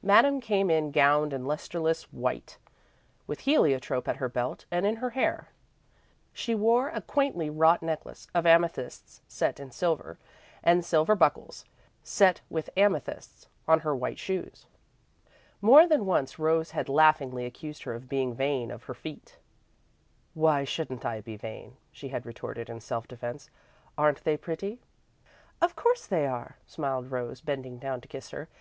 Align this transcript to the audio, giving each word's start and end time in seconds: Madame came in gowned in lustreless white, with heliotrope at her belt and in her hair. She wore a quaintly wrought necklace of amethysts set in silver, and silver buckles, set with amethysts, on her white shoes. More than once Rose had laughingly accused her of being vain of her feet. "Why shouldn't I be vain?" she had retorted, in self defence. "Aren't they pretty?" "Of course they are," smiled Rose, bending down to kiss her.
Madame 0.00 0.40
came 0.40 0.70
in 0.70 0.92
gowned 0.92 1.32
in 1.32 1.44
lustreless 1.44 2.04
white, 2.12 2.56
with 3.26 3.40
heliotrope 3.40 4.06
at 4.06 4.18
her 4.18 4.28
belt 4.28 4.64
and 4.70 4.86
in 4.86 4.94
her 4.94 5.10
hair. 5.10 5.48
She 6.32 6.54
wore 6.54 6.90
a 6.90 7.00
quaintly 7.00 7.50
wrought 7.50 7.82
necklace 7.82 8.28
of 8.32 8.46
amethysts 8.46 9.22
set 9.26 9.58
in 9.58 9.72
silver, 9.72 10.20
and 10.62 10.84
silver 10.84 11.16
buckles, 11.16 11.64
set 12.04 12.42
with 12.48 12.70
amethysts, 12.76 13.48
on 13.66 13.80
her 13.80 13.92
white 13.92 14.20
shoes. 14.20 14.66
More 15.60 15.88
than 15.88 16.06
once 16.06 16.38
Rose 16.38 16.70
had 16.70 16.88
laughingly 16.88 17.44
accused 17.44 17.82
her 17.82 17.92
of 17.94 18.08
being 18.08 18.34
vain 18.36 18.70
of 18.70 18.84
her 18.84 18.94
feet. 18.94 19.38
"Why 20.32 20.62
shouldn't 20.62 21.04
I 21.04 21.20
be 21.22 21.36
vain?" 21.36 21.76
she 21.90 22.10
had 22.10 22.24
retorted, 22.24 22.70
in 22.70 22.78
self 22.78 23.08
defence. 23.08 23.50
"Aren't 23.98 24.22
they 24.22 24.36
pretty?" 24.36 24.78
"Of 25.60 25.74
course 25.74 26.06
they 26.06 26.24
are," 26.24 26.58
smiled 26.68 27.10
Rose, 27.10 27.40
bending 27.40 27.80
down 27.80 28.00
to 28.00 28.06
kiss 28.06 28.30
her. 28.30 28.48